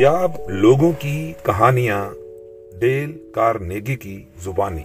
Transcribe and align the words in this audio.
کامیاب 0.00 0.30
لوگوں 0.48 0.92
کی 0.98 1.32
کہانیاں 1.42 2.10
ڈیل 2.80 3.12
کارنیگی 3.34 3.96
کی 3.96 4.22
زبانی۔ 4.44 4.82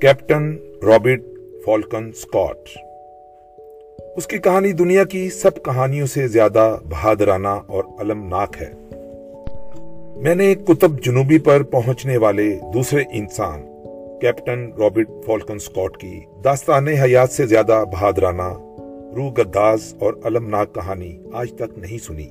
Captain 0.00 0.56
Robert 0.82 1.22
Falcon 1.66 2.12
Scott. 2.12 2.56
اس 4.16 4.26
کی 4.26 4.38
کہانی 4.38 4.72
دنیا 4.72 5.04
کی 5.04 5.30
سب 5.30 5.64
کہانیوں 5.64 6.06
سے 6.06 6.28
زیادہ 6.28 6.76
بہادرانہ 6.84 7.48
اور 7.48 7.84
المناک 7.98 8.56
ہے۔ 8.60 8.72
میں 10.16 10.34
نے 10.34 10.54
کتب 10.54 11.04
جنوبی 11.04 11.38
پر 11.38 11.62
پہنچنے 11.62 12.16
والے 12.16 12.58
دوسرے 12.74 13.02
انسان، 13.12 13.62
کیپٹن 14.20 14.70
رابرٹ 14.78 15.08
فالکن 15.26 15.58
سکاٹ 15.58 15.96
کی 15.96 16.20
داستان 16.44 16.88
حیات 16.88 17.30
سے 17.30 17.46
زیادہ 17.46 17.84
بہادرانہ، 17.92 18.52
روح 19.16 19.30
گداز 19.38 19.94
اور 20.00 20.14
المناک 20.24 20.74
کہانی 20.74 21.18
آج 21.32 21.52
تک 21.52 21.78
نہیں 21.78 21.98
سنی۔ 21.98 22.28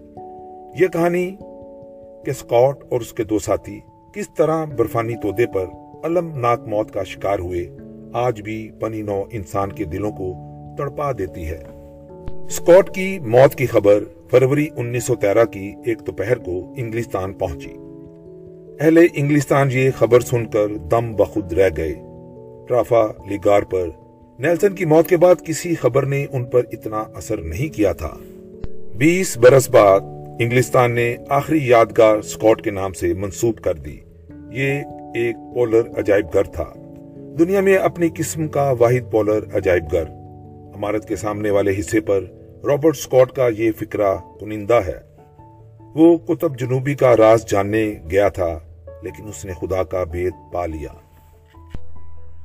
یہ 0.79 0.87
کہانی 0.87 1.35
کہ 2.25 2.31
سکاٹ 2.31 2.75
اور 2.89 3.01
اس 3.01 3.13
کے 3.13 3.23
دو 3.23 3.39
ساتھی 3.39 3.79
کس 4.13 4.29
طرح 4.37 4.65
برفانی 4.65 5.15
تودے 5.15 5.45
پر 5.47 5.65
المناک 6.03 6.67
موت 6.67 6.91
کا 6.91 7.03
شکار 7.03 7.39
ہوئے، 7.39 7.67
آج 8.13 8.41
بھی 8.41 8.71
پنی 8.79 9.01
نو 9.01 9.23
انسان 9.31 9.71
کے 9.71 9.83
دلوں 9.83 10.11
کو 10.11 10.33
تڑپا 10.77 11.11
دیتی 11.11 11.45
ہے۔ 11.45 11.63
سکاٹ 12.49 12.95
کی 12.95 13.19
موت 13.19 13.55
کی 13.55 13.65
خبر 13.65 14.03
فروری 14.31 14.67
انیس 14.75 15.03
سو 15.03 15.15
تیرہ 15.15 15.45
کی 15.45 15.73
ایک 15.85 16.07
دوپہر 16.07 16.37
کو 16.37 16.73
انگلستان 16.77 17.33
پہنچی۔ 17.33 17.73
اہل 18.79 18.99
انگلستان 19.13 19.69
یہ 19.71 19.89
خبر 19.97 20.19
سن 20.19 20.45
کر 20.45 20.67
دم 20.77 21.15
بخود 21.15 21.53
رہ 21.53 21.69
گئے۔ 21.77 21.93
ٹرافا 22.67 23.07
لیگار 23.29 23.61
پر 23.61 23.87
نیلسن 24.39 24.75
کی 24.75 24.85
موت 24.85 25.07
کے 25.07 25.17
بعد 25.17 25.35
کسی 25.45 25.75
خبر 25.75 26.05
نے 26.05 26.25
ان 26.31 26.45
پر 26.45 26.61
اتنا 26.71 27.03
اثر 27.15 27.37
نہیں 27.37 27.75
کیا 27.75 27.93
تھا۔ 27.93 28.17
بیس 28.95 29.37
برس 29.37 29.69
بعد 29.69 29.99
انگلستان 30.39 30.91
نے 30.91 31.15
آخری 31.29 31.67
یادگار 31.67 32.21
سکاٹ 32.21 32.61
کے 32.61 32.71
نام 32.71 32.93
سے 32.93 33.13
منسوب 33.13 33.57
کر 33.57 33.73
دی۔ 33.73 33.97
یہ 34.51 34.81
ایک 35.15 35.35
پولر 35.53 35.81
عجائب 35.97 36.25
گھر 36.33 36.43
تھا۔ 36.43 36.73
دنیا 37.39 37.61
میں 37.61 37.77
اپنی 37.77 38.09
قسم 38.17 38.47
کا 38.47 38.73
واحد 38.79 39.11
پولر 39.11 39.39
عجائب 39.53 39.83
گھر۔ 39.91 40.03
عمارت 40.75 41.07
کے 41.07 41.15
سامنے 41.15 41.49
والے 41.49 41.73
حصے 41.79 42.01
پر 42.01 42.23
رابرٹ 42.65 42.97
سکاٹ 42.97 43.31
کا 43.31 43.47
یہ 43.57 43.71
فکرہ 43.71 44.15
کنندہ 44.39 44.79
ہے۔ 44.87 44.99
وہ 45.95 46.17
کتب 46.17 46.59
جنوبی 46.59 46.95
کا 46.95 47.17
راز 47.17 47.45
جاننے 47.45 47.95
گیا 48.11 48.29
تھا، 48.29 48.59
لیکن 49.01 49.27
اس 49.27 49.45
نے 49.45 49.53
خدا 49.53 49.83
کا 49.83 50.03
بید 50.03 50.33
پا 50.53 50.65
لیا۔ 50.65 50.89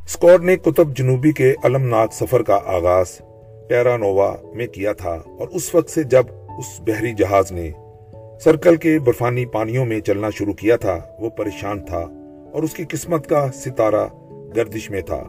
سکاٹ 0.08 0.41
نے 0.41 0.56
کتب 0.56 0.97
جنوبی 0.97 1.33
کے 1.33 1.55
المناک 1.62 2.12
سفر 2.12 2.42
کا 2.42 2.58
آغاز 2.67 3.20
پیرانووا 3.69 4.36
میں 4.55 4.67
کیا 4.67 4.92
تھا 4.92 5.23
اور 5.39 5.48
اس 5.48 5.75
وقت 5.75 5.91
سے 5.91 6.02
جب 6.02 6.23
اس 6.59 6.81
بحری 6.81 7.12
جہاز 7.12 7.53
نے 7.53 7.70
سرکل 8.41 8.77
کے 8.77 8.98
برفانی 8.98 9.47
پانیوں 9.47 9.87
میں 9.87 10.01
چلنا 10.01 10.31
شروع 10.31 10.53
کیا 10.53 10.77
تھا۔ 10.77 10.98
وہ 11.19 11.31
پریشان 11.31 11.84
تھا 11.84 12.06
اور 12.53 12.62
اس 12.62 12.75
کی 12.75 12.84
قسمت 12.89 13.27
کا 13.27 13.47
ستارہ 13.55 14.06
گردش 14.56 14.91
میں 14.91 15.01
تھا۔ 15.01 15.23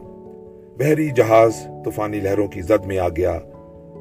بحری 0.78 1.08
جہاز 1.16 1.52
طوفانی 1.84 2.20
لہروں 2.20 2.48
کی 2.48 2.62
زد 2.62 2.86
میں 2.86 2.98
آ 2.98 3.08
گیا۔ 3.08 3.38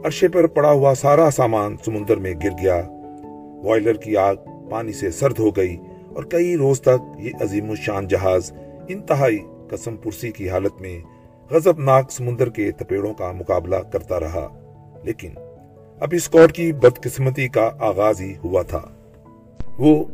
عرشے 0.05 0.27
پر 0.27 0.47
پڑا 0.47 0.71
ہوا 0.71 0.93
سارا 0.93 1.29
سامان 1.29 1.75
سمندر 1.85 2.17
میں 2.17 2.33
گر 2.43 2.49
گیا۔ 2.61 2.81
وائلر 3.63 3.93
کی 3.93 4.17
آگ 4.17 4.35
پانی 4.69 4.93
سے 4.93 5.11
سرد 5.11 5.39
ہو 5.39 5.49
گئی 5.49 5.77
اور 6.15 6.23
کئی 6.23 6.57
روز 6.57 6.81
تک 6.81 7.19
یہ 7.19 7.31
عظیم 7.41 7.69
الشان 7.69 8.07
جہاز 8.07 8.53
انتہائی 8.87 9.39
قسم 9.69 9.95
پرسی 9.95 10.31
کی 10.31 10.49
حالت 10.49 10.81
میں 10.81 10.99
غزبناک 11.51 12.11
سمندر 12.11 12.49
کے 12.49 12.71
تپیڑوں 12.71 13.13
کا 13.13 13.31
مقابلہ 13.31 13.75
کرتا 13.75 14.19
رہا۔ 14.19 14.47
لیکن 15.03 15.29
اب 15.99 16.09
اسکاٹ 16.11 16.51
کی 16.51 16.73
بدقسمتی 16.73 17.47
کا 17.47 17.69
آغاز 17.79 18.21
ہی 18.21 18.33
ہوا 18.43 18.61
تھا۔ 18.61 18.81
وہ 19.77 20.05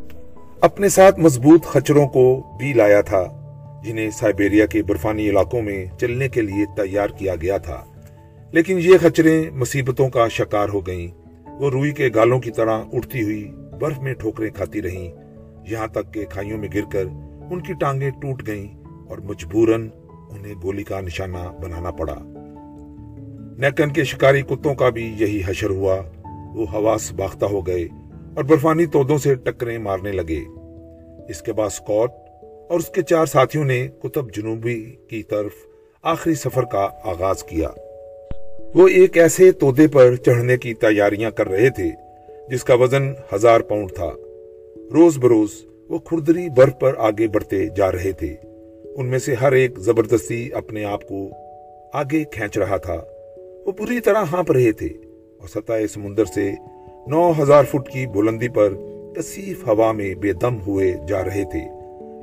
اپنے 0.60 0.88
ساتھ 0.88 1.20
مضبوط 1.20 1.66
خچروں 1.66 2.08
کو 2.08 2.42
بھی 2.58 2.72
لایا 2.72 3.00
تھا، 3.00 3.24
جنہیں 3.84 4.10
سائبیریا 4.10 4.66
کے 4.66 4.82
برفانی 4.82 5.30
علاقوں 5.30 5.62
میں 5.62 5.86
چلنے 6.00 6.28
کے 6.28 6.40
لیے 6.40 6.64
تیار 6.76 7.08
کیا 7.08 7.34
گیا 7.34 7.58
تھا۔ 7.58 7.84
لیکن 8.50 8.78
یہ 8.82 8.92
خچریں 9.00 9.50
مصیبتوں 9.50 10.08
کا 10.08 10.28
شکار 10.28 10.68
ہو 10.68 10.86
گئیں۔ 10.86 11.08
وہ 11.50 11.70
روئی 11.70 11.90
کے 11.90 12.08
گالوں 12.14 12.40
کی 12.40 12.50
طرح 12.50 12.82
اٹھتی 12.92 13.22
ہوئی 13.22 13.52
برف 13.80 13.98
میں 13.98 14.14
ٹھوکریں 14.14 14.50
کھاتی 14.50 14.82
رہیں۔ 14.82 15.12
یہاں 15.70 15.86
تک 15.86 16.14
کہ 16.14 16.24
کھائیوں 16.24 16.58
میں 16.58 16.68
گر 16.74 16.90
کر 16.92 17.04
ان 17.50 17.60
کی 17.60 17.72
ٹانگیں 17.72 18.10
ٹوٹ 18.10 18.46
گئیں 18.46 18.84
اور 19.08 19.18
مجبوراً 19.18 19.88
انہیں 20.30 20.54
گولی 20.62 20.82
کا 20.82 21.00
نشانہ 21.00 21.52
بنانا 21.62 21.90
پڑا۔ 21.90 22.35
نیکن 23.58 23.92
کے 23.92 24.04
شکاری 24.04 24.42
کتوں 24.42 24.74
کا 24.74 24.88
بھی 24.88 25.14
یہی 25.18 25.42
حشر 25.46 25.70
ہوا۔ 25.70 26.02
وہ 26.54 26.66
حواس 26.72 27.12
باختہ 27.12 27.44
ہو 27.44 27.66
گئے 27.66 27.84
اور 28.36 28.44
برفانی 28.44 28.86
تودوں 28.86 29.18
سے 29.18 29.34
ٹکریں 29.34 29.78
مارنے 29.78 30.12
لگے۔ 30.12 30.40
اس 31.28 31.42
کے 31.42 31.52
بعد 31.52 31.68
سکوٹ 31.68 32.10
اور 32.42 32.78
اس 32.78 32.88
کے 32.88 33.02
چار 33.02 33.26
ساتھیوں 33.26 33.64
نے 33.64 33.88
کتب 34.02 34.34
جنوبی 34.34 34.96
کی 35.08 35.22
طرف 35.22 35.50
آخری 36.02 36.34
سفر 36.34 36.62
کا 36.64 36.88
آغاز 37.04 37.44
کیا۔ 37.44 37.68
وہ 38.74 38.88
ایک 38.88 39.18
ایسے 39.18 39.52
تودے 39.52 39.88
پر 39.88 40.16
چڑھنے 40.16 40.56
کی 40.56 40.74
تیاریاں 40.74 41.30
کر 41.30 41.48
رہے 41.48 41.70
تھے 41.70 41.90
جس 42.50 42.64
کا 42.64 42.74
وزن 42.74 43.12
ہزار 43.34 43.60
پاؤنڈ 43.60 43.92
تھا۔ 43.92 44.10
روز 44.92 45.18
بروز 45.18 45.48
وہ 45.88 45.98
کھردری 45.98 46.48
برف 46.56 46.72
پر 46.80 46.94
آگے 46.98 47.28
بڑھتے 47.28 47.66
جا 47.76 47.92
رہے 47.92 48.12
تھے۔ 48.12 48.34
ان 48.96 49.06
میں 49.06 49.18
سے 49.18 49.34
ہر 49.34 49.52
ایک 49.52 49.78
زبردستی 49.78 50.52
اپنے 50.52 50.84
آپ 50.84 51.08
کو 51.08 51.28
آگے 51.92 52.24
کھینچ 52.24 52.58
رہا 52.58 52.76
تھا۔ 52.76 53.02
وہ 53.66 53.72
پوری 53.72 54.00
طرح 54.00 54.24
ہانپ 54.32 54.52
رہے 54.52 54.72
تھے 54.72 54.86
اور 55.40 55.48
سطح 55.48 55.72
سمندر 55.94 56.24
سے 56.24 56.52
نو 57.06 57.32
ہزار 57.42 57.64
فٹ 57.64 57.88
کی 57.92 58.06
بلندی 58.06 58.48
پر 58.48 58.74
کسیف 59.16 59.68
ہوا 59.68 59.92
میں 59.92 60.14
بے 60.14 60.32
دم 60.32 60.60
ہوئے 60.66 60.94
جا 61.08 61.24
رہے 61.24 61.44
تھے۔ 61.44 61.64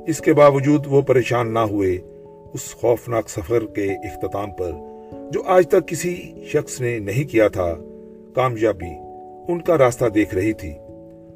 اس 0.06 0.18
کے 0.18 0.32
باوجود 0.32 0.86
وہ 0.86 1.02
پریشان 1.02 1.54
نہ 1.54 1.58
ہوئے 1.58 1.98
اس 2.54 2.74
خوفناک 2.74 3.28
سفر 3.28 3.66
کے 3.66 3.92
اختتام 3.92 4.50
پر، 4.50 4.70
جو 5.30 5.42
آج 5.46 5.68
تک 5.68 5.88
کسی 5.88 6.32
شخص 6.52 6.80
نے 6.80 6.98
نہیں 6.98 7.30
کیا 7.30 7.48
تھا۔ 7.48 7.74
کامیابی 8.34 8.94
ان 9.48 9.60
کا 9.60 9.78
راستہ 9.78 10.04
دیکھ 10.04 10.34
رہی 10.34 10.52
تھی۔ 10.52 10.72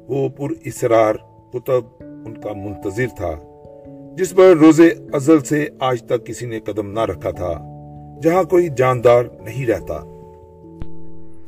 وہ 0.07 0.29
پر 0.29 0.53
اسرار 0.65 1.15
کتب 1.53 1.81
ان 1.99 2.41
کا 2.41 2.53
منتظر 2.53 3.07
تھا، 3.15 3.39
جس 4.17 4.35
پر 4.35 4.53
روز 4.61 4.81
ازل 5.13 5.39
سے 5.39 5.67
آج 5.79 6.03
تک 6.03 6.25
کسی 6.25 6.45
نے 6.45 6.59
قدم 6.59 6.91
نہ 6.91 6.99
رکھا 6.99 7.31
تھا۔ 7.31 7.68
جہاں 8.23 8.43
کوئی 8.43 8.69
جاندار 8.77 9.23
نہیں 9.39 9.65
رہتا۔ 9.65 9.97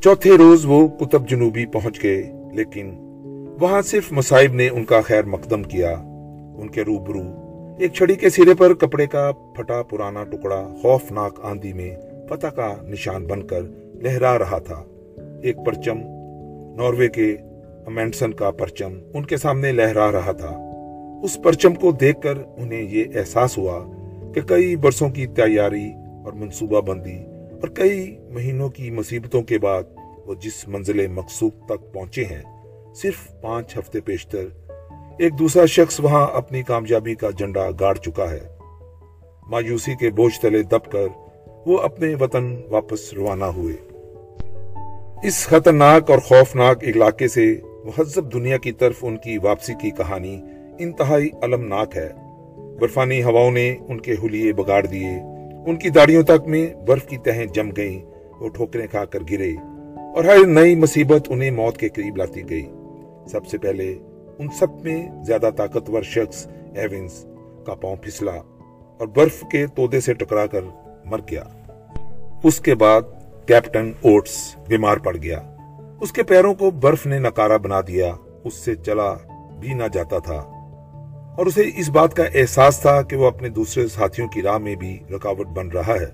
چوتھے 0.02 0.38
روز 0.38 0.66
وہ 0.66 0.88
کتب 0.88 1.30
جنوبی 1.30 1.66
پہنچ 1.66 2.04
گئے، 2.04 2.32
لیکن 2.54 2.92
وہاں 3.62 3.82
صرف 3.82 4.12
مصائب 4.12 4.54
نے 4.54 4.70
ان 4.70 4.86
کا 4.86 5.02
خیر 5.02 5.24
مقدم 5.24 5.64
کیا۔ 5.64 5.92
ان 6.58 6.68
کے 6.68 6.82
روبرو 6.82 7.20
ایک 7.80 7.94
چھڑی 7.94 8.16
کے 8.16 8.30
سرے 8.30 8.54
پر 8.58 8.74
کپڑے 8.74 9.08
کا 9.08 9.32
پھٹا 9.32 9.84
پرانا 9.84 10.24
ٹکڑا 10.24 10.68
خوفناک 10.82 11.40
آندھی 11.44 11.74
میں 11.74 11.96
فتح 12.30 12.48
کا 12.48 12.74
نشان 12.84 13.26
بن 13.26 13.48
کر 13.48 13.62
لہرا 13.94 14.40
رہا 14.40 14.60
تھا۔ 14.60 14.84
ایک 15.44 15.58
پرچم، 15.66 15.98
ناروے 16.76 17.08
کے 17.08 17.36
امینڈسن 17.86 18.34
کا 18.34 18.52
پرچم 18.52 18.94
ان 19.14 19.26
کے 19.26 19.38
سامنے 19.38 19.72
لہرا 19.72 20.12
رہا 20.12 20.32
تھا۔ 20.32 20.68
اس 21.24 21.38
پرچم 21.44 21.76
کو 21.76 21.92
دیکھ 21.92 22.22
کر 22.22 22.34
انہیں 22.58 22.82
یہ 22.82 23.04
احساس 23.16 23.58
ہوا 23.58 23.80
کہ 24.36 24.42
کئی 24.42 24.76
برسوں 24.76 25.10
کی 25.10 25.28
تیاری 25.28 25.92
اور 26.26 26.34
منصوبہ 26.34 26.82
بندی 26.82 27.18
اور 27.62 27.68
کئی 27.68 28.18
مہینوں 28.30 28.70
کی 28.70 28.92
مصیبتوں 28.92 29.42
کے 29.42 29.58
بعد 29.58 29.84
وہ 30.26 30.34
جس 30.34 30.68
منزل 30.68 31.08
مقصود 31.08 31.52
تک 31.66 31.94
پہنچے 31.94 32.24
ہیں، 32.24 32.42
صرف 32.96 33.42
پانچ 33.42 33.78
ہفتے 33.78 34.02
پیشتر 34.02 34.46
ایک 35.20 35.40
دوسرا 35.40 35.66
شخص 35.66 36.00
وہاں 36.00 36.28
اپنی 36.34 36.64
کامیابی 36.64 37.16
کا 37.16 37.30
جنڈا 37.30 37.70
گاڑ 37.80 37.96
چکا 37.96 38.32
ہے۔ 38.32 38.40
مایوسی 39.48 39.94
کے 40.00 40.10
بوجھ 40.10 40.42
تلے 40.42 40.64
دب 40.64 40.92
کر 40.92 41.08
وہ 41.66 41.78
اپنے 41.78 42.16
وطن 42.16 42.62
واپس 42.70 43.14
روانہ 43.14 43.46
ہوئے۔ 43.46 43.76
اس 45.24 45.48
خطرناک 45.48 46.12
اور 46.12 46.20
خوفناک 46.20 46.84
علاقے 46.84 47.28
سے 47.28 47.58
مہذب 47.64 48.34
دنیا 48.34 48.58
کی 48.58 48.72
طرف 48.72 48.96
ان 49.02 49.18
کی 49.18 49.38
واپسی 49.38 49.74
کی 49.82 49.90
کہانی 49.90 50.42
انتہائی 50.80 51.30
المناک 51.42 51.98
ہے۔ 51.98 52.10
برفانی 52.80 53.24
ہواؤں 53.24 53.52
نے 53.52 53.78
ان 53.88 54.00
کے 54.00 54.14
حلیے 54.24 54.54
بگاڑ 54.54 54.86
دیے۔ 54.86 55.20
ان 55.68 55.76
کی 55.76 55.90
داڑیوں 55.90 56.24
تک 56.24 56.48
میں 56.48 56.74
برف 56.74 57.06
کی 57.06 57.18
تہیں 57.18 57.46
جم 57.46 57.70
گئیں 57.78 58.06
وہ 58.40 58.50
ٹھوکریں 58.50 58.88
کھا 58.88 59.06
کر 59.06 59.20
گرے 59.32 59.52
اور 60.16 60.24
ہر 60.24 60.46
نئی 60.48 60.76
مصیبت 60.76 61.22
انہیں 61.30 61.52
موت 61.52 61.78
کے 61.78 61.90
قریب 61.90 62.18
لاتی 62.18 62.50
گئی۔ 62.50 62.66
سب 63.28 63.48
سے 63.48 63.58
پہلے 63.58 63.96
ان 64.40 64.48
سب 64.60 64.82
میں 64.84 65.24
زیادہ 65.24 65.50
طاقتور 65.58 66.02
شخص 66.02 66.48
ایونز 66.76 67.26
کا 67.66 67.76
پاؤں 67.76 67.96
پھسلا 67.96 68.32
اور 68.98 69.08
برف 69.08 69.44
کے 69.52 69.68
تودے 69.68 70.00
سے 70.00 70.14
ٹکرا 70.14 70.46
کر 70.46 70.62
مر 71.06 71.20
گیا۔ 71.32 71.44
اس 72.44 72.60
کے 72.60 72.76
بعد 72.76 73.02
کیپٹن 73.48 73.92
اوٹس 74.02 74.56
بیمار 74.68 74.98
پڑ 74.98 75.18
گیا۔ 75.18 75.40
اس 76.02 76.12
کے 76.12 76.24
پیروں 76.24 76.54
کو 76.54 76.72
برف 76.72 77.06
نے 77.06 77.20
نکارا 77.20 77.58
بنا 77.58 77.82
دیا۔ 77.82 78.16
اس 78.44 78.54
سے 78.54 78.76
چلا 78.76 79.14
بھی 79.60 79.74
نہ 79.74 79.84
جاتا 79.94 80.18
تھا۔ 80.18 80.61
اور 81.42 81.48
اسے 81.48 81.64
اس 81.78 81.90
بات 81.90 82.14
کا 82.14 82.24
احساس 82.34 82.80
تھا 82.80 83.02
کہ 83.02 83.16
وہ 83.16 83.28
اپنے 83.28 83.50
دوسرے 83.50 83.88
ساتھیوں 83.88 84.28
کی 84.28 84.42
راہ 84.42 84.58
میں 84.58 84.76
بھی 84.76 85.00
رکاوٹ 85.16 85.48
بن 85.48 85.68
رہا 85.68 85.94
ہے۔ 85.94 86.06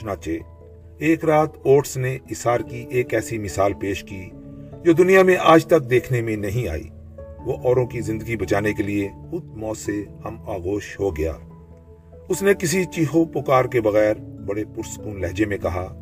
چنانچہ، 0.00 0.30
ایک 0.98 1.24
رات 1.24 1.48
اوٹس 1.62 1.96
نے 1.96 2.18
اسار 2.28 2.60
کی 2.60 2.86
ایک 2.90 3.14
ایسی 3.14 3.38
مثال 3.38 3.72
پیش 3.72 4.04
کی 4.04 4.30
جو 4.82 4.92
دنیا 4.92 5.22
میں 5.22 5.36
آج 5.40 5.66
تک 5.66 5.90
دیکھنے 5.90 6.20
میں 6.20 6.36
نہیں 6.36 6.68
آئی۔ 6.68 6.88
وہ 7.44 7.56
اوروں 7.64 7.86
کی 7.86 8.00
زندگی 8.00 8.36
بچانے 8.36 8.72
کے 8.72 8.82
لیے 8.82 9.08
خود 9.30 9.44
موت 9.44 9.78
سے 9.78 10.04
ہم 10.24 10.48
آگوش 10.48 11.00
ہو 11.00 11.16
گیا۔ 11.16 11.32
اس 12.28 12.42
نے 12.42 12.54
کسی 12.54 12.84
چیخو 12.84 13.24
پکار 13.24 13.64
کے 13.64 13.80
بغیر 13.80 14.14
بڑے 14.46 14.64
پرسکون 14.64 15.20
لہجے 15.20 15.44
میں 15.44 15.58
کہا، 15.58 15.94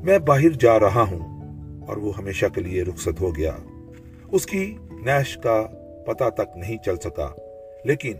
میں 0.00 0.18
باہر 0.18 0.50
جا 0.50 0.80
رہا 0.80 1.02
ہوں 1.02 1.42
اور 1.86 1.96
وہ 1.96 2.16
ہمیشہ 2.16 2.46
کے 2.54 2.60
لیے 2.60 2.82
رخصت 2.82 3.20
ہو 3.20 3.36
گیا۔ 3.36 3.52
اس 4.32 4.46
کی 4.46 4.76
نیش 4.90 5.38
کا 5.42 5.66
پتہ 6.06 6.24
تک 6.30 6.56
نہیں 6.56 6.76
چل 6.84 6.96
سکا۔ 6.96 7.28
لیکن 7.86 8.12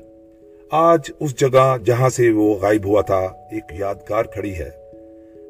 آج 0.71 1.11
اس 1.21 1.37
جگہ 1.37 1.77
جہاں 1.85 2.09
سے 2.09 2.31
وہ 2.31 2.55
غائب 2.55 2.87
ہوا 2.87 3.01
تھا، 3.01 3.21
ایک 3.53 3.65
یادگار 3.71 4.25
کھڑی 4.25 4.55
ہے، 4.55 4.71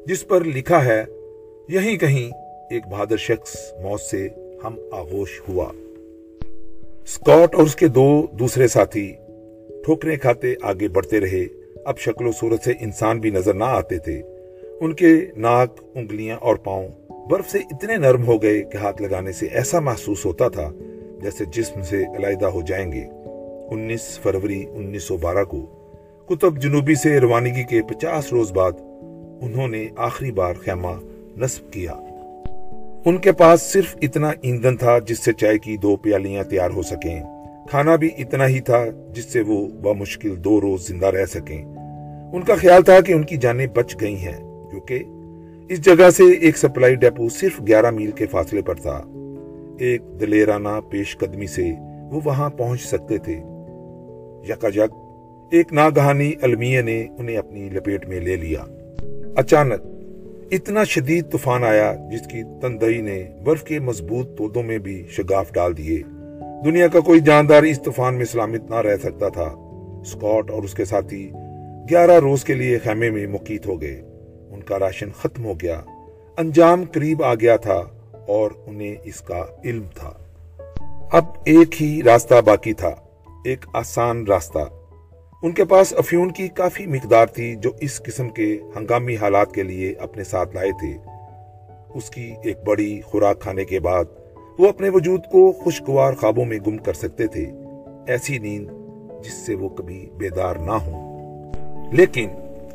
جس 0.05 0.27
پر 0.27 0.43
لکھا 0.43 0.85
ہے، 0.85 1.03
یہیں 1.69 1.97
کہیں 1.97 2.31
ایک 2.71 2.87
بہادر 2.87 3.17
شخص 3.17 3.73
موت 3.81 4.01
سے 4.01 4.27
ہم 4.63 4.75
آغوش 4.91 5.41
ہوا۔ 5.49 5.71
سکاٹ 7.07 7.55
اور 7.55 7.63
اس 7.63 7.75
کے 7.75 7.87
دو 7.87 8.27
دوسرے 8.31 8.67
ساتھی 8.67 9.13
ٹھوکرے 9.85 10.15
کھاتے 10.15 10.53
آگے 10.61 10.87
بڑھتے 10.87 11.19
رہے۔ 11.19 11.45
اب 11.85 11.97
شکل 11.97 12.27
و 12.27 12.31
صورت 12.31 12.63
سے 12.63 12.71
انسان 12.79 13.19
بھی 13.19 13.29
نظر 13.29 13.53
نہ 13.53 13.63
آتے 13.63 13.97
تھے۔ 13.97 14.21
ان 14.81 14.93
کے 14.93 15.11
ناک، 15.37 15.81
انگلیاں 15.95 16.37
اور 16.37 16.55
پاؤں 16.55 16.87
برف 17.29 17.49
سے 17.49 17.57
اتنے 17.57 17.97
نرم 17.97 18.25
ہو 18.25 18.41
گئے 18.41 18.63
کہ 18.63 18.77
ہاتھ 18.77 19.01
لگانے 19.01 19.31
سے 19.31 19.45
ایسا 19.45 19.79
محسوس 19.79 20.25
ہوتا 20.25 20.47
تھا 20.47 20.71
جیسے 21.21 21.45
جسم 21.45 21.81
سے 21.81 22.03
علیحدہ 22.17 22.45
ہو 22.45 22.61
جائیں 22.61 22.91
گے۔ 22.91 23.03
انیس 23.71 24.19
فروری 24.19 24.65
انیس 24.73 25.03
سو 25.03 25.17
بارہ 25.17 25.43
کو 25.43 25.65
کتب 26.29 26.57
جنوبی 26.57 26.95
سے 26.95 27.19
روانگی 27.19 27.63
کے 27.63 27.81
پچاس 27.81 28.33
روز 28.33 28.51
بعد 28.51 28.71
انہوں 29.41 29.67
نے 29.67 29.87
آخری 29.97 30.31
بار 30.31 30.53
خیمہ 30.53 30.91
نصب 31.37 31.73
کیا۔ 31.73 31.93
ان 33.05 33.17
کے 33.17 33.31
پاس 33.31 33.61
صرف 33.61 33.95
اتنا 34.01 34.31
ایندھن 34.41 34.77
تھا 34.77 34.99
جس 34.99 35.19
سے 35.19 35.33
چائے 35.33 35.57
کی 35.57 35.77
دو 35.77 35.95
پیالیاں 35.95 36.43
تیار 36.43 36.69
ہو 36.69 36.81
سکیں۔ 36.81 37.23
کھانا 37.69 37.95
بھی 37.95 38.09
اتنا 38.17 38.47
ہی 38.47 38.59
تھا 38.59 38.85
جس 39.13 39.25
سے 39.25 39.41
وہ 39.41 39.67
بمشکل 39.67 40.43
دو 40.43 40.61
روز 40.61 40.87
زندہ 40.87 41.05
رہ 41.05 41.25
سکیں۔ 41.25 41.65
ان 42.33 42.41
کا 42.41 42.55
خیال 42.55 42.83
تھا 42.83 43.01
کہ 43.01 43.13
ان 43.13 43.23
کی 43.23 43.37
جانیں 43.37 43.67
بچ 43.67 43.95
گئی 44.01 44.15
ہیں، 44.15 44.67
کیونکہ 44.69 45.03
اس 45.69 45.81
جگہ 45.81 46.09
سے 46.09 46.23
ایک 46.23 46.57
سپلائی 46.57 46.95
ڈیپو 46.95 47.29
صرف 47.29 47.61
گیارہ 47.67 47.91
میل 47.91 48.11
کے 48.11 48.25
فاصلے 48.25 48.61
پر 48.61 48.75
تھا۔ 48.75 49.01
ایک 49.79 50.01
دلیرانہ 50.19 50.79
پیش 50.89 51.17
قدمی 51.17 51.47
سے 51.47 51.71
وہ 52.11 52.19
وہاں 52.23 52.49
پہنچ 52.49 52.81
سکتے 52.81 53.17
تھے۔ 53.17 53.41
یکا 54.43 54.67
یک 54.67 54.91
ایک 55.51 55.73
ناگہانی 55.73 56.31
المیہ 56.41 56.81
نے 56.81 57.07
انہیں 57.17 57.37
اپنی 57.37 57.69
لپیٹ 57.69 58.07
میں 58.07 58.19
لے 58.19 58.35
لیا۔ 58.35 58.63
اچانک 59.35 59.81
اتنا 60.51 60.83
شدید 60.83 61.31
طوفان 61.31 61.63
آیا 61.63 61.95
جس 62.11 62.27
کی 62.27 62.43
تندئی 62.61 63.01
نے 63.01 63.23
برف 63.43 63.63
کے 63.63 63.79
مضبوط 63.79 64.37
تودوں 64.37 64.63
میں 64.63 64.77
بھی 64.77 65.05
شگاف 65.09 65.53
ڈال 65.53 65.77
دیے۔ 65.77 66.03
دنیا 66.65 66.87
کا 66.87 66.99
کوئی 66.99 67.19
جاندار 67.19 67.63
اس 67.63 67.81
طوفان 67.81 68.15
میں 68.15 68.25
سلامت 68.25 68.69
نہ 68.69 68.75
رہ 68.75 68.97
سکتا 68.97 69.29
تھا۔ 69.29 69.55
سکاٹ 70.05 70.51
اور 70.51 70.63
اس 70.63 70.73
کے 70.73 70.85
ساتھی 70.85 71.31
گیارہ 71.89 72.19
روز 72.19 72.43
کے 72.43 72.53
لیے 72.53 72.77
خیمے 72.77 73.09
میں 73.09 73.27
مقید 73.27 73.65
ہو 73.65 73.81
گئے۔ 73.81 74.01
ان 74.49 74.61
کا 74.61 74.79
راشن 74.79 75.09
ختم 75.11 75.45
ہو 75.45 75.53
گیا۔ 75.61 75.81
انجام 76.37 76.83
قریب 76.91 77.23
آ 77.23 77.35
گیا 77.35 77.55
تھا 77.55 77.83
اور 78.27 78.51
انہیں 78.65 78.95
اس 79.03 79.21
کا 79.21 79.45
علم 79.63 79.83
تھا۔ 79.95 80.11
اب 81.11 81.23
ایک 81.45 81.81
ہی 81.81 82.03
راستہ 82.03 82.35
باقی 82.45 82.73
تھا۔ 82.73 82.95
ایک 83.47 83.65
آسان 83.73 84.27
راستہ۔ 84.27 84.59
ان 85.43 85.51
کے 85.51 85.65
پاس 85.65 85.93
افیون 85.97 86.31
کی 86.31 86.47
کافی 86.47 86.85
مقدار 86.85 87.25
تھی 87.25 87.55
جو 87.55 87.71
اس 87.81 88.01
قسم 88.03 88.29
کے 88.29 88.59
ہنگامی 88.75 89.15
حالات 89.15 89.51
کے 89.51 89.63
لیے 89.63 89.93
اپنے 89.99 90.23
ساتھ 90.23 90.55
لائے 90.55 90.71
تھے۔ 90.71 90.97
اس 91.93 92.09
کی 92.09 92.33
ایک 92.43 92.57
بڑی 92.65 93.01
خوراک 93.01 93.41
کھانے 93.41 93.65
کے 93.65 93.79
بعد 93.79 94.03
وہ 94.59 94.69
اپنے 94.69 94.89
وجود 94.89 95.21
کو 95.31 95.51
خوشگوار 95.51 96.13
خوابوں 96.13 96.45
میں 96.45 96.57
گم 96.67 96.77
کر 96.77 96.93
سکتے 96.93 97.27
تھے۔ 97.27 97.51
ایسی 98.07 98.37
نیند 98.37 98.69
جس 99.23 99.33
سے 99.33 99.55
وہ 99.55 99.69
کبھی 99.69 100.09
بیدار 100.17 100.55
نہ 100.55 100.71
ہوں۔ 100.71 101.17
لیکن 101.93 102.29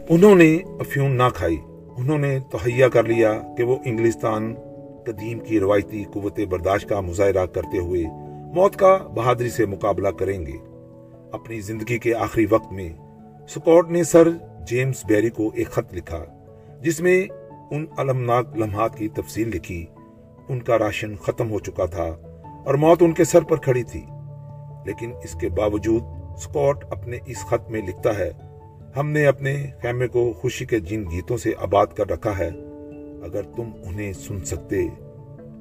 انہوں 0.08 0.34
نے 0.34 0.58
افیون 0.64 1.10
نہ 1.10 1.28
کھائی۔ 1.34 1.56
انہوں 1.98 2.18
نے 2.18 2.38
تہیا 2.50 2.88
کر 2.88 3.04
لیا 3.04 3.42
کہ 3.56 3.64
وہ 3.64 3.76
انگلستان 3.84 4.54
قدیم 5.06 5.38
کی 5.38 5.60
روایتی 5.60 6.04
قوت 6.12 6.40
برداشت 6.40 6.88
کا 6.88 7.00
مظاہرہ 7.00 7.46
کرتے 7.46 7.78
ہوئے 7.78 8.04
موت 8.54 8.76
کا 8.76 8.96
بہادری 8.96 9.50
سے 9.50 9.66
مقابلہ 9.66 10.08
کریں 10.08 10.46
گے۔ 10.46 10.56
اپنی 11.32 11.60
زندگی 11.60 11.98
کے 11.98 12.14
آخری 12.14 12.46
وقت 12.50 12.72
میں 12.72 12.92
سکوٹ 13.48 13.90
نے 13.90 14.04
سر 14.04 14.28
جیمز 14.66 15.04
بیری 15.04 15.30
کو 15.30 15.50
ایک 15.54 15.68
خط 15.68 15.94
لکھا، 15.94 16.24
جس 16.80 17.00
میں 17.00 17.24
ان 17.70 17.86
علمناک 17.96 18.56
لمحات 18.56 18.96
کی 18.96 19.08
تفصیل 19.08 19.48
لکھی۔ 19.48 19.86
ان 20.48 20.60
کا 20.60 20.78
راشن 20.78 21.16
ختم 21.16 21.50
ہو 21.50 21.58
چکا 21.58 21.86
تھا 21.86 22.16
اور 22.64 22.74
موت 22.74 23.02
ان 23.02 23.12
کے 23.12 23.24
سر 23.24 23.42
پر 23.42 23.56
کھڑی 23.56 23.82
تھی۔ 23.82 24.04
لیکن 24.86 25.12
اس 25.24 25.36
کے 25.40 25.48
باوجود 25.48 26.02
سکوٹ 26.38 26.84
اپنے 26.90 27.18
اس 27.26 27.38
خط 27.40 27.70
میں 27.70 27.82
لکھتا 27.82 28.18
ہے، 28.18 28.30
ہم 28.96 29.10
نے 29.10 29.26
اپنے 29.26 29.66
خیمے 29.82 30.08
کو 30.08 30.32
خوشی 30.32 30.64
کے 30.64 30.80
جن 30.80 31.04
گیتوں 31.10 31.36
سے 31.36 31.52
آباد 31.60 31.86
کر 31.86 32.10
رکھا 32.10 32.38
ہے۔ 32.38 32.50
اگر 33.24 33.42
تم 33.42 33.70
انہیں 33.84 34.12
سن 34.12 34.44
سکتے 34.44 34.76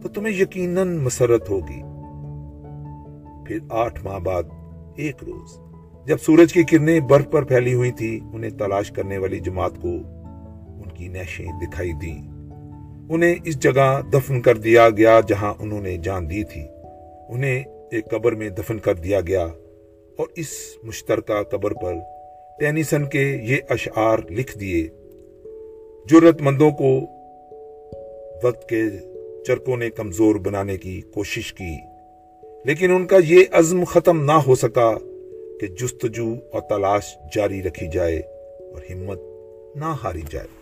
تو 0.01 0.09
تمہیں 0.09 0.41
یقیناً 0.41 0.97
مسرت 0.97 1.49
ہوگی۔ 1.49 1.81
پھر 3.51 3.59
آٹھ 3.69 4.05
ماہ 4.05 4.19
بعد 4.19 4.43
ایک 4.95 5.23
روز 5.23 5.59
جب 6.05 6.17
سورج 6.17 6.53
کی 6.53 6.63
کرنیں 6.63 6.99
برف 6.99 7.31
پر 7.31 7.43
پھیلی 7.43 7.73
ہوئی 7.73 7.91
تھی 7.91 8.19
انہیں 8.33 8.51
تلاش 8.51 8.91
کرنے 8.91 9.17
والی 9.17 9.39
جماعت 9.39 9.71
کو 9.81 9.87
ان 10.67 10.89
کی 10.93 11.07
نیشیں 11.07 11.45
دکھائی 11.45 11.93
دی 11.93 12.13
انہیں 13.09 13.35
اس 13.45 13.59
جگہ 13.59 14.01
دفن 14.13 14.41
کر 14.41 14.57
دیا 14.57 14.89
گیا 14.89 15.19
جہاں 15.27 15.53
انہوں 15.59 15.81
نے 15.81 15.97
جان 15.97 16.29
دی 16.29 16.43
تھی۔ 16.43 16.61
انہیں 17.29 17.63
ایک 17.91 18.11
قبر 18.11 18.31
میں 18.31 18.49
دفن 18.49 18.79
کر 18.79 18.95
دیا 18.95 19.21
گیا 19.21 19.47
اور 20.17 20.27
اس 20.35 20.47
مشترکہ 20.83 21.43
قبر 21.43 21.73
پر 21.73 21.93
ٹینیسن 22.59 23.05
کے 23.05 23.37
یہ 23.43 23.57
اشعار 23.69 24.19
لکھ 24.29 24.57
دیے 24.57 24.87
جرت 26.09 26.41
مندوں 26.41 26.71
کو 26.71 26.99
وقت 28.43 28.69
کے 28.69 28.83
چرکوں 29.47 29.77
نے 29.77 29.89
کمزور 29.89 30.35
بنانے 30.35 30.77
کی 30.77 31.01
کوشش 31.01 31.53
کی۔ 31.53 31.90
لیکن 32.65 32.91
ان 32.91 33.07
کا 33.07 33.15
یہ 33.23 33.43
عزم 33.51 33.83
ختم 33.83 34.23
نہ 34.23 34.31
ہو 34.31 34.55
سکا 34.55 34.97
کہ 35.61 35.67
جستجو 35.67 36.35
اور 36.51 36.61
تلاش 36.61 37.15
جاری 37.35 37.63
رکھی 37.63 37.87
جائے 37.87 38.19
اور 38.73 38.81
ہمت 38.91 39.19
نہ 39.75 39.95
ہاری 40.03 40.21
جائے۔ 40.29 40.60